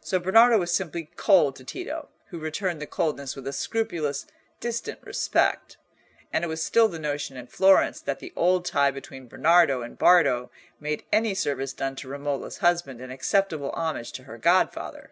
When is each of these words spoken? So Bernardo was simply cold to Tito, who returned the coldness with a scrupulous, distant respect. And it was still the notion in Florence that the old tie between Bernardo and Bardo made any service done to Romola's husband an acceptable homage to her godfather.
So 0.00 0.20
Bernardo 0.20 0.56
was 0.58 0.72
simply 0.72 1.10
cold 1.16 1.56
to 1.56 1.64
Tito, 1.64 2.08
who 2.26 2.38
returned 2.38 2.80
the 2.80 2.86
coldness 2.86 3.34
with 3.34 3.44
a 3.48 3.52
scrupulous, 3.52 4.24
distant 4.60 5.00
respect. 5.02 5.78
And 6.32 6.44
it 6.44 6.46
was 6.46 6.62
still 6.62 6.86
the 6.86 7.00
notion 7.00 7.36
in 7.36 7.48
Florence 7.48 8.00
that 8.00 8.20
the 8.20 8.32
old 8.36 8.64
tie 8.64 8.92
between 8.92 9.26
Bernardo 9.26 9.82
and 9.82 9.98
Bardo 9.98 10.48
made 10.78 11.02
any 11.12 11.34
service 11.34 11.72
done 11.72 11.96
to 11.96 12.08
Romola's 12.08 12.58
husband 12.58 13.00
an 13.00 13.10
acceptable 13.10 13.72
homage 13.72 14.12
to 14.12 14.22
her 14.22 14.38
godfather. 14.38 15.10